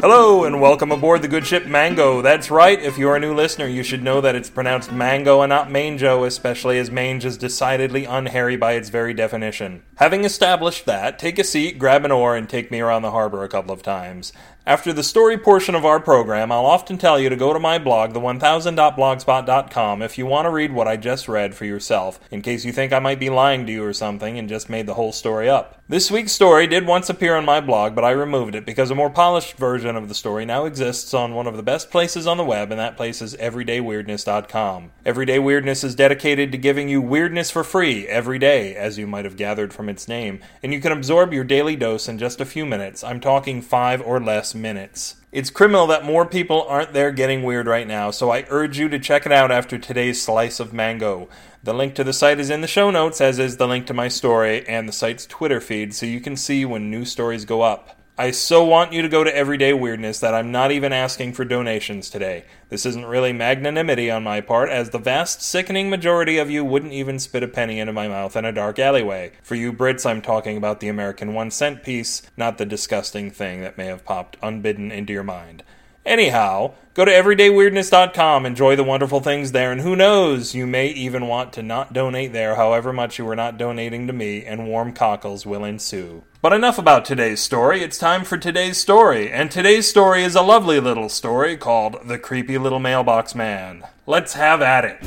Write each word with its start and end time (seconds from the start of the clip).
Hello 0.00 0.44
and 0.44 0.60
welcome 0.60 0.92
aboard 0.92 1.22
the 1.22 1.28
good 1.28 1.44
ship 1.44 1.66
Mango. 1.66 2.22
That's 2.22 2.52
right, 2.52 2.80
if 2.80 2.96
you're 2.98 3.16
a 3.16 3.20
new 3.20 3.34
listener, 3.34 3.66
you 3.66 3.82
should 3.82 4.00
know 4.00 4.20
that 4.20 4.36
it's 4.36 4.48
pronounced 4.48 4.92
mango 4.92 5.42
and 5.42 5.50
not 5.50 5.72
mango, 5.72 6.22
especially 6.22 6.78
as 6.78 6.88
mange 6.88 7.24
is 7.24 7.36
decidedly 7.36 8.04
unhairy 8.04 8.56
by 8.56 8.74
its 8.74 8.90
very 8.90 9.12
definition. 9.12 9.82
Having 9.96 10.24
established 10.24 10.86
that, 10.86 11.18
take 11.18 11.36
a 11.40 11.44
seat, 11.44 11.80
grab 11.80 12.04
an 12.04 12.12
oar, 12.12 12.36
and 12.36 12.48
take 12.48 12.70
me 12.70 12.78
around 12.78 13.02
the 13.02 13.10
harbor 13.10 13.42
a 13.42 13.48
couple 13.48 13.72
of 13.72 13.82
times. 13.82 14.32
After 14.68 14.92
the 14.92 15.02
story 15.02 15.38
portion 15.38 15.74
of 15.74 15.86
our 15.86 15.98
program, 15.98 16.52
I'll 16.52 16.66
often 16.66 16.98
tell 16.98 17.18
you 17.18 17.30
to 17.30 17.36
go 17.36 17.54
to 17.54 17.58
my 17.58 17.78
blog, 17.78 18.12
the1000.blogspot.com, 18.12 20.02
if 20.02 20.18
you 20.18 20.26
want 20.26 20.44
to 20.44 20.50
read 20.50 20.74
what 20.74 20.86
I 20.86 20.98
just 20.98 21.26
read 21.26 21.54
for 21.54 21.64
yourself, 21.64 22.20
in 22.30 22.42
case 22.42 22.66
you 22.66 22.72
think 22.72 22.92
I 22.92 22.98
might 22.98 23.18
be 23.18 23.30
lying 23.30 23.64
to 23.64 23.72
you 23.72 23.82
or 23.82 23.94
something 23.94 24.38
and 24.38 24.46
just 24.46 24.68
made 24.68 24.84
the 24.84 24.92
whole 24.92 25.12
story 25.12 25.48
up. 25.48 25.80
This 25.90 26.10
week's 26.10 26.32
story 26.32 26.66
did 26.66 26.86
once 26.86 27.08
appear 27.08 27.34
on 27.34 27.46
my 27.46 27.62
blog, 27.62 27.94
but 27.94 28.04
I 28.04 28.10
removed 28.10 28.54
it 28.54 28.66
because 28.66 28.90
a 28.90 28.94
more 28.94 29.08
polished 29.08 29.56
version 29.56 29.96
of 29.96 30.10
the 30.10 30.14
story 30.14 30.44
now 30.44 30.66
exists 30.66 31.14
on 31.14 31.32
one 31.32 31.46
of 31.46 31.56
the 31.56 31.62
best 31.62 31.90
places 31.90 32.26
on 32.26 32.36
the 32.36 32.44
web, 32.44 32.70
and 32.70 32.78
that 32.78 32.98
place 32.98 33.22
is 33.22 33.34
everydayweirdness.com. 33.36 34.90
Everyday 35.06 35.38
Weirdness 35.38 35.82
is 35.82 35.94
dedicated 35.94 36.52
to 36.52 36.58
giving 36.58 36.90
you 36.90 37.00
weirdness 37.00 37.50
for 37.50 37.64
free 37.64 38.06
every 38.06 38.38
day, 38.38 38.76
as 38.76 38.98
you 38.98 39.06
might 39.06 39.24
have 39.24 39.38
gathered 39.38 39.72
from 39.72 39.88
its 39.88 40.06
name, 40.06 40.40
and 40.62 40.74
you 40.74 40.80
can 40.82 40.92
absorb 40.92 41.32
your 41.32 41.44
daily 41.44 41.74
dose 41.74 42.06
in 42.06 42.18
just 42.18 42.38
a 42.38 42.44
few 42.44 42.66
minutes. 42.66 43.02
I'm 43.02 43.18
talking 43.18 43.62
five 43.62 44.02
or 44.02 44.20
less 44.20 44.54
minutes. 44.60 45.16
It's 45.30 45.50
criminal 45.50 45.86
that 45.88 46.04
more 46.04 46.24
people 46.24 46.62
aren't 46.68 46.92
there 46.92 47.10
getting 47.10 47.42
weird 47.42 47.66
right 47.66 47.86
now, 47.86 48.10
so 48.10 48.30
I 48.30 48.46
urge 48.48 48.78
you 48.78 48.88
to 48.88 48.98
check 48.98 49.26
it 49.26 49.32
out 49.32 49.50
after 49.50 49.78
today's 49.78 50.22
slice 50.22 50.58
of 50.58 50.72
mango. 50.72 51.28
The 51.62 51.74
link 51.74 51.94
to 51.96 52.04
the 52.04 52.12
site 52.12 52.40
is 52.40 52.50
in 52.50 52.60
the 52.60 52.66
show 52.66 52.90
notes, 52.90 53.20
as 53.20 53.38
is 53.38 53.56
the 53.56 53.68
link 53.68 53.86
to 53.88 53.94
my 53.94 54.08
story 54.08 54.66
and 54.66 54.88
the 54.88 54.92
site's 54.92 55.26
Twitter 55.26 55.60
feed, 55.60 55.94
so 55.94 56.06
you 56.06 56.20
can 56.20 56.36
see 56.36 56.64
when 56.64 56.90
new 56.90 57.04
stories 57.04 57.44
go 57.44 57.62
up. 57.62 57.97
I 58.20 58.32
so 58.32 58.64
want 58.64 58.92
you 58.92 59.00
to 59.02 59.08
go 59.08 59.22
to 59.22 59.36
Everyday 59.36 59.72
Weirdness 59.72 60.18
that 60.18 60.34
I'm 60.34 60.50
not 60.50 60.72
even 60.72 60.92
asking 60.92 61.34
for 61.34 61.44
donations 61.44 62.10
today. 62.10 62.46
This 62.68 62.84
isn't 62.84 63.06
really 63.06 63.32
magnanimity 63.32 64.10
on 64.10 64.24
my 64.24 64.40
part, 64.40 64.70
as 64.70 64.90
the 64.90 64.98
vast, 64.98 65.40
sickening 65.40 65.88
majority 65.88 66.36
of 66.36 66.50
you 66.50 66.64
wouldn't 66.64 66.92
even 66.92 67.20
spit 67.20 67.44
a 67.44 67.48
penny 67.48 67.78
into 67.78 67.92
my 67.92 68.08
mouth 68.08 68.34
in 68.34 68.44
a 68.44 68.50
dark 68.50 68.80
alleyway. 68.80 69.30
For 69.40 69.54
you 69.54 69.72
Brits, 69.72 70.04
I'm 70.04 70.20
talking 70.20 70.56
about 70.56 70.80
the 70.80 70.88
American 70.88 71.32
one 71.32 71.52
cent 71.52 71.84
piece, 71.84 72.22
not 72.36 72.58
the 72.58 72.66
disgusting 72.66 73.30
thing 73.30 73.60
that 73.60 73.78
may 73.78 73.86
have 73.86 74.04
popped 74.04 74.36
unbidden 74.42 74.90
into 74.90 75.12
your 75.12 75.22
mind. 75.22 75.62
Anyhow, 76.04 76.72
go 76.94 77.04
to 77.04 77.12
everydayweirdness.com, 77.12 78.44
enjoy 78.44 78.74
the 78.74 78.82
wonderful 78.82 79.20
things 79.20 79.52
there, 79.52 79.70
and 79.70 79.82
who 79.82 79.94
knows, 79.94 80.56
you 80.56 80.66
may 80.66 80.88
even 80.88 81.28
want 81.28 81.52
to 81.52 81.62
not 81.62 81.92
donate 81.92 82.32
there 82.32 82.56
however 82.56 82.92
much 82.92 83.20
you 83.20 83.28
are 83.28 83.36
not 83.36 83.58
donating 83.58 84.08
to 84.08 84.12
me, 84.12 84.44
and 84.44 84.66
warm 84.66 84.92
cockles 84.92 85.46
will 85.46 85.62
ensue. 85.62 86.24
But 86.40 86.52
enough 86.52 86.78
about 86.78 87.04
today's 87.04 87.40
story, 87.40 87.82
it's 87.82 87.98
time 87.98 88.22
for 88.22 88.38
today's 88.38 88.78
story, 88.78 89.28
and 89.28 89.50
today's 89.50 89.88
story 89.88 90.22
is 90.22 90.36
a 90.36 90.42
lovely 90.42 90.78
little 90.78 91.08
story 91.08 91.56
called 91.56 91.96
The 92.06 92.16
Creepy 92.16 92.58
Little 92.58 92.78
Mailbox 92.78 93.34
Man. 93.34 93.82
Let's 94.06 94.34
have 94.34 94.62
at 94.62 94.84
it. 94.84 95.02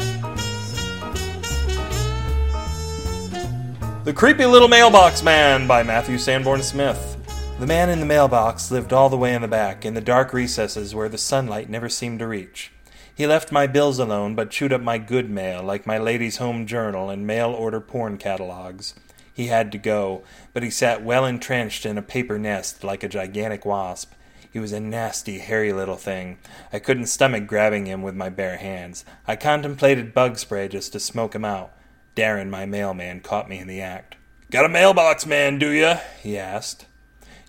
The 4.04 4.12
Creepy 4.14 4.46
Little 4.46 4.68
Mailbox 4.68 5.24
Man 5.24 5.68
by 5.68 5.84
Matthew 5.84 6.18
Sanborn 6.18 6.64
Smith. 6.64 7.16
The 7.62 7.68
man 7.68 7.90
in 7.90 8.02
the 8.02 8.06
mailbox 8.06 8.70
lived 8.70 8.92
all 8.92 9.08
the 9.08 9.16
way 9.16 9.34
in 9.34 9.42
the 9.42 9.48
back, 9.48 9.86
in 9.86 9.94
the 9.94 10.02
dark 10.02 10.34
recesses 10.34 10.94
where 10.94 11.08
the 11.08 11.18
sunlight 11.18 11.70
never 11.70 11.88
seemed 11.88 12.20
to 12.20 12.28
reach. 12.28 12.74
He 13.16 13.26
left 13.26 13.54
my 13.54 13.68
bills 13.68 14.00
alone, 14.00 14.36
but 14.36 14.52
chewed 14.52 14.74
up 14.74 14.82
my 14.82 14.98
good 14.98 15.30
mail, 15.30 15.64
like 15.64 15.88
my 15.88 15.98
Ladies' 15.98 16.38
Home 16.38 16.66
Journal 16.66 17.10
and 17.10 17.26
mail 17.26 17.52
order 17.52 17.80
porn 17.80 18.18
catalogs. 18.18 18.96
He 19.34 19.48
had 19.48 19.72
to 19.72 19.78
go, 19.78 20.24
but 20.54 20.64
he 20.64 20.70
sat 20.70 21.04
well 21.04 21.26
entrenched 21.26 21.86
in 21.86 21.98
a 21.98 22.02
paper 22.02 22.38
nest 22.38 22.84
like 22.84 23.04
a 23.04 23.10
gigantic 23.10 23.66
wasp. 23.66 24.14
He 24.52 24.60
was 24.60 24.74
a 24.74 24.80
nasty, 24.82 25.40
hairy 25.40 25.72
little 25.72 25.96
thing. 25.96 26.38
I 26.74 26.80
couldn't 26.80 27.06
stomach 27.06 27.48
grabbing 27.48 27.86
him 27.86 28.02
with 28.02 28.16
my 28.16 28.30
bare 28.30 28.58
hands. 28.58 29.06
I 29.26 29.38
contemplated 29.38 30.14
bug 30.14 30.38
spray 30.38 30.68
just 30.68 30.92
to 30.92 31.00
smoke 31.00 31.34
him 31.34 31.46
out. 31.46 31.72
Darren, 32.16 32.50
my 32.50 32.66
mailman, 32.66 33.22
caught 33.22 33.48
me 33.48 33.60
in 33.60 33.68
the 33.68 33.82
act. 33.82 34.18
Got 34.52 34.66
a 34.66 34.70
mailbox 34.70 35.26
man, 35.26 35.58
do 35.58 35.70
ya? 35.70 36.00
he 36.22 36.38
asked. 36.38 36.86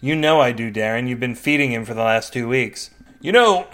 You 0.01 0.15
know 0.15 0.41
I 0.41 0.53
do, 0.53 0.71
Darren. 0.71 1.09
You've 1.09 1.19
been 1.19 1.35
feeding 1.35 1.73
him 1.73 1.85
for 1.85 1.95
the 1.95 2.05
last 2.05 2.33
two 2.33 2.47
weeks. 2.47 2.91
You 3.21 3.33
know, 3.33 3.67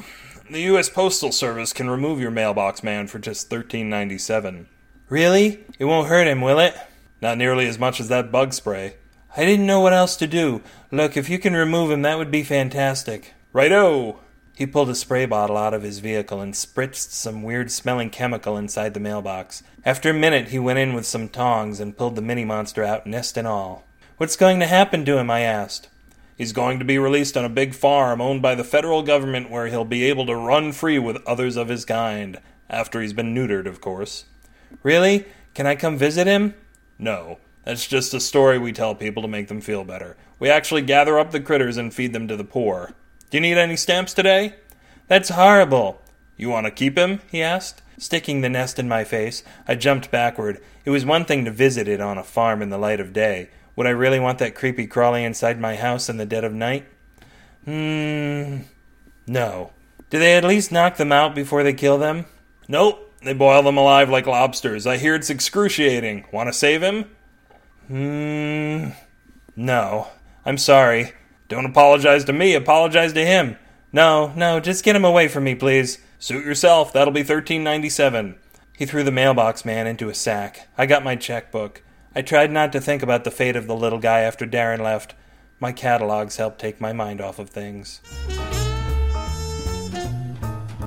the 0.50 0.60
U.S. 0.62 0.88
Postal 0.88 1.32
Service 1.32 1.74
can 1.74 1.90
remove 1.90 2.20
your 2.20 2.30
mailbox 2.30 2.82
man 2.82 3.06
for 3.06 3.18
just 3.18 3.50
thirteen 3.50 3.90
ninety 3.90 4.18
seven. 4.18 4.68
Really? 5.10 5.64
It 5.78 5.86
won't 5.86 6.08
hurt 6.08 6.26
him, 6.26 6.40
will 6.40 6.58
it? 6.58 6.74
Not 7.20 7.38
nearly 7.38 7.66
as 7.66 7.78
much 7.78 8.00
as 8.00 8.08
that 8.08 8.30
bug 8.30 8.52
spray. 8.52 8.96
I 9.36 9.44
didn't 9.44 9.66
know 9.66 9.80
what 9.80 9.92
else 9.92 10.16
to 10.16 10.26
do. 10.26 10.62
Look, 10.90 11.16
if 11.16 11.28
you 11.28 11.38
can 11.38 11.54
remove 11.54 11.90
him, 11.90 12.02
that 12.02 12.18
would 12.18 12.30
be 12.30 12.42
fantastic. 12.42 13.34
Righto! 13.52 14.20
He 14.56 14.66
pulled 14.66 14.90
a 14.90 14.94
spray 14.94 15.24
bottle 15.26 15.56
out 15.56 15.74
of 15.74 15.82
his 15.82 16.00
vehicle 16.00 16.40
and 16.40 16.52
spritzed 16.52 17.10
some 17.10 17.44
weird 17.44 17.70
smelling 17.70 18.10
chemical 18.10 18.56
inside 18.56 18.94
the 18.94 19.00
mailbox. 19.00 19.62
After 19.84 20.10
a 20.10 20.14
minute, 20.14 20.48
he 20.48 20.58
went 20.58 20.80
in 20.80 20.94
with 20.94 21.06
some 21.06 21.28
tongs 21.28 21.78
and 21.78 21.96
pulled 21.96 22.16
the 22.16 22.22
mini 22.22 22.44
monster 22.44 22.82
out, 22.82 23.06
nest 23.06 23.36
and 23.36 23.46
all. 23.46 23.84
What's 24.16 24.34
going 24.34 24.58
to 24.58 24.66
happen 24.66 25.04
to 25.04 25.18
him? 25.18 25.30
I 25.30 25.40
asked. 25.40 25.88
He's 26.36 26.52
going 26.52 26.80
to 26.80 26.84
be 26.84 26.98
released 26.98 27.36
on 27.36 27.44
a 27.44 27.48
big 27.48 27.74
farm 27.74 28.20
owned 28.20 28.42
by 28.42 28.56
the 28.56 28.64
federal 28.64 29.02
government 29.02 29.50
where 29.50 29.68
he'll 29.68 29.84
be 29.84 30.04
able 30.04 30.26
to 30.26 30.34
run 30.34 30.72
free 30.72 30.98
with 30.98 31.24
others 31.26 31.56
of 31.56 31.68
his 31.68 31.84
kind. 31.84 32.40
After 32.68 33.00
he's 33.00 33.12
been 33.12 33.34
neutered, 33.34 33.66
of 33.66 33.80
course. 33.80 34.24
Really? 34.82 35.24
Can 35.54 35.66
I 35.66 35.76
come 35.76 35.96
visit 35.96 36.26
him? 36.26 36.54
No. 36.98 37.38
That's 37.64 37.86
just 37.86 38.14
a 38.14 38.20
story 38.20 38.58
we 38.58 38.72
tell 38.72 38.94
people 38.94 39.22
to 39.22 39.28
make 39.28 39.48
them 39.48 39.60
feel 39.60 39.84
better. 39.84 40.16
We 40.38 40.48
actually 40.48 40.82
gather 40.82 41.18
up 41.18 41.32
the 41.32 41.40
critters 41.40 41.76
and 41.76 41.92
feed 41.92 42.12
them 42.12 42.26
to 42.28 42.36
the 42.36 42.44
poor. 42.44 42.94
Do 43.30 43.36
you 43.36 43.42
need 43.42 43.58
any 43.58 43.76
stamps 43.76 44.14
today? 44.14 44.54
That's 45.06 45.28
horrible. 45.28 46.00
You 46.36 46.48
want 46.48 46.66
to 46.66 46.70
keep 46.70 46.96
him? 46.96 47.20
he 47.30 47.42
asked. 47.42 47.82
Sticking 47.98 48.40
the 48.40 48.48
nest 48.48 48.78
in 48.78 48.88
my 48.88 49.04
face, 49.04 49.42
I 49.66 49.74
jumped 49.74 50.10
backward. 50.10 50.62
It 50.84 50.90
was 50.90 51.04
one 51.04 51.24
thing 51.24 51.44
to 51.44 51.50
visit 51.50 51.88
it 51.88 52.00
on 52.00 52.16
a 52.16 52.22
farm 52.22 52.62
in 52.62 52.70
the 52.70 52.78
light 52.78 53.00
of 53.00 53.12
day. 53.12 53.50
Would 53.76 53.86
I 53.86 53.90
really 53.90 54.20
want 54.20 54.38
that 54.38 54.54
creepy 54.54 54.86
crawling 54.86 55.24
inside 55.24 55.60
my 55.60 55.76
house 55.76 56.08
in 56.08 56.16
the 56.16 56.24
dead 56.24 56.44
of 56.44 56.54
night? 56.54 56.86
Hmm. 57.64 58.60
No. 59.26 59.72
Do 60.10 60.18
they 60.18 60.36
at 60.36 60.44
least 60.44 60.72
knock 60.72 60.96
them 60.96 61.12
out 61.12 61.34
before 61.34 61.62
they 61.62 61.74
kill 61.74 61.98
them? 61.98 62.24
Nope. 62.66 63.07
They 63.22 63.32
boil 63.32 63.62
them 63.62 63.76
alive 63.76 64.08
like 64.10 64.26
lobsters. 64.26 64.86
I 64.86 64.96
hear 64.96 65.14
it's 65.14 65.30
excruciating. 65.30 66.26
Want 66.32 66.48
to 66.48 66.52
save 66.52 66.82
him? 66.82 67.04
Hmm. 67.88 68.90
No. 69.56 70.08
I'm 70.44 70.58
sorry. 70.58 71.12
Don't 71.48 71.66
apologize 71.66 72.24
to 72.24 72.32
me, 72.32 72.54
apologize 72.54 73.12
to 73.14 73.24
him. 73.24 73.56
No, 73.92 74.32
no, 74.36 74.60
just 74.60 74.84
get 74.84 74.96
him 74.96 75.04
away 75.04 75.28
from 75.28 75.44
me, 75.44 75.54
please. 75.54 75.98
Suit 76.18 76.44
yourself, 76.44 76.92
that'll 76.92 77.12
be 77.12 77.22
thirteen 77.22 77.64
ninety 77.64 77.88
seven. 77.88 78.36
He 78.76 78.84
threw 78.84 79.02
the 79.02 79.10
mailbox 79.10 79.64
man 79.64 79.86
into 79.86 80.08
a 80.08 80.14
sack. 80.14 80.68
I 80.76 80.86
got 80.86 81.04
my 81.04 81.16
checkbook. 81.16 81.82
I 82.14 82.22
tried 82.22 82.52
not 82.52 82.72
to 82.72 82.80
think 82.80 83.02
about 83.02 83.24
the 83.24 83.30
fate 83.30 83.56
of 83.56 83.66
the 83.66 83.76
little 83.76 83.98
guy 83.98 84.20
after 84.20 84.46
Darren 84.46 84.80
left. 84.80 85.14
My 85.58 85.72
catalogs 85.72 86.36
helped 86.36 86.60
take 86.60 86.80
my 86.80 86.92
mind 86.92 87.20
off 87.20 87.38
of 87.38 87.50
things. 87.50 88.00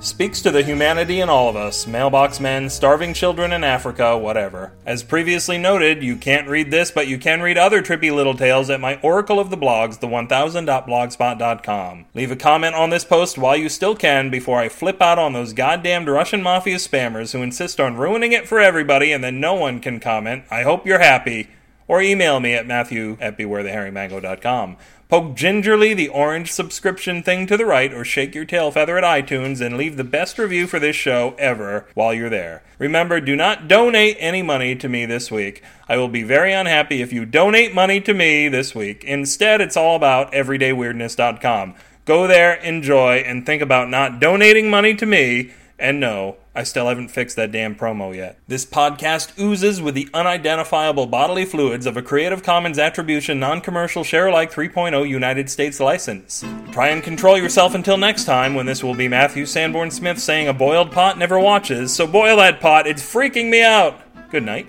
Speaks 0.02 0.42
to 0.42 0.50
the 0.50 0.64
humanity 0.64 1.22
in 1.22 1.30
all 1.30 1.48
of 1.48 1.56
us 1.56 1.86
mailbox 1.86 2.40
men, 2.40 2.72
starving 2.72 3.14
children 3.14 3.54
in 3.54 3.64
Africa, 3.64 4.18
whatever. 4.18 4.74
As 4.84 5.04
previously 5.04 5.60
noted, 5.60 6.02
you 6.02 6.16
can't 6.16 6.48
read 6.48 6.72
this, 6.72 6.90
but 6.90 7.08
you 7.08 7.20
can 7.20 7.40
read 7.40 7.56
other 7.56 7.84
trippy 7.84 8.12
little 8.12 8.34
tales 8.34 8.72
at 8.72 8.80
my 8.80 9.00
Oracle 9.04 9.40
of 9.40 9.52
the 9.52 9.58
Blogs, 9.58 10.00
the1000.blogspot.com. 10.00 12.06
Leave 12.16 12.32
a 12.32 12.36
comment 12.36 12.74
on 12.74 12.90
this 12.90 13.06
post 13.06 13.38
while 13.38 13.56
you 13.56 13.70
still 13.70 13.96
can 13.96 14.32
before 14.32 14.60
I 14.60 14.70
flip 14.70 15.04
out 15.04 15.20
on 15.20 15.34
those 15.34 15.54
goddamned 15.54 16.08
Russian 16.08 16.42
mafia 16.42 16.78
spammers 16.78 17.34
who 17.34 17.44
insist 17.44 17.80
on 17.80 17.96
ruining 17.96 18.32
it 18.32 18.48
for 18.48 18.60
everybody 18.60 19.12
and 19.12 19.24
then 19.24 19.40
no 19.40 19.54
one 19.54 19.80
can 19.80 20.00
comment. 20.00 20.46
I 20.50 20.64
hope 20.64 20.88
you're 20.88 20.98
happy. 20.98 21.48
Or 21.92 22.02
email 22.02 22.40
me 22.40 22.54
at 22.54 22.66
matthew 22.66 23.18
at 23.20 23.38
bewarethehairymango.com. 23.38 24.78
Poke 25.10 25.36
gingerly 25.36 25.94
the 25.94 26.08
orange 26.08 26.50
subscription 26.50 27.22
thing 27.22 27.46
to 27.48 27.58
the 27.58 27.66
right, 27.66 27.94
or 27.94 28.06
shake 28.06 28.34
your 28.34 28.46
tail 28.46 28.72
feather 28.72 28.98
at 28.98 29.04
iTunes 29.04 29.60
and 29.60 29.76
leave 29.76 29.98
the 29.98 30.06
best 30.06 30.40
review 30.40 30.68
for 30.68 30.80
this 30.80 30.96
show 30.96 31.36
ever 31.38 31.86
while 31.94 32.14
you're 32.14 32.30
there. 32.30 32.64
Remember, 32.80 33.20
do 33.20 33.36
not 33.36 33.68
donate 33.68 34.16
any 34.22 34.42
money 34.42 34.74
to 34.74 34.88
me 34.88 35.06
this 35.06 35.30
week. 35.30 35.64
I 35.90 35.98
will 35.98 36.08
be 36.08 36.24
very 36.24 36.54
unhappy 36.54 37.02
if 37.02 37.12
you 37.12 37.26
donate 37.26 37.76
money 37.76 38.00
to 38.00 38.14
me 38.14 38.48
this 38.48 38.74
week. 38.74 39.04
Instead, 39.04 39.60
it's 39.60 39.76
all 39.76 39.98
about 39.98 40.32
everydayweirdness.com. 40.32 41.76
Go 42.06 42.26
there, 42.26 42.54
enjoy, 42.54 43.18
and 43.18 43.46
think 43.46 43.62
about 43.62 43.90
not 43.90 44.22
donating 44.22 44.70
money 44.70 44.96
to 44.96 45.06
me. 45.06 45.52
And 45.78 46.00
no, 46.00 46.38
I 46.54 46.64
still 46.64 46.88
haven't 46.88 47.08
fixed 47.10 47.38
that 47.38 47.52
damn 47.52 47.76
promo 47.76 48.14
yet. 48.14 48.38
This 48.48 48.66
podcast 48.66 49.40
oozes 49.40 49.82
with 49.82 49.96
the 49.96 50.10
unidentifiable 50.14 51.08
bodily 51.08 51.46
fluids 51.46 51.86
of 51.86 51.96
a 51.96 52.02
Creative 52.02 52.44
Commons 52.44 52.78
Attribution 52.78 53.40
Non 53.40 53.62
Commercial 53.62 54.04
Share 54.04 54.28
Alike 54.28 54.52
3.0 54.52 55.08
United 55.08 55.50
States 55.50 55.80
license. 55.80 56.44
Try 56.72 56.90
and 56.90 57.02
control 57.02 57.38
yourself 57.38 57.74
until 57.74 57.96
next 57.98 58.26
time 58.26 58.54
when 58.54 58.66
this 58.66 58.84
will 58.84 58.96
be 58.96 59.08
Matthew 59.08 59.46
Sanborn 59.46 59.92
Smith 59.92 60.20
saying 60.20 60.50
a 60.50 60.54
boiled 60.54 60.92
pot 60.92 61.18
never 61.18 61.40
watches, 61.40 61.94
so 61.96 62.06
boil 62.06 62.36
that 62.38 62.60
pot, 62.60 62.86
it's 62.86 63.02
freaking 63.02 63.50
me 63.50 63.64
out. 63.64 64.02
Good 64.30 64.44
night. 64.44 64.68